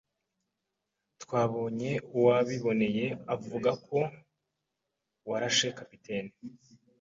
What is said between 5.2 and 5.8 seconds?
warashe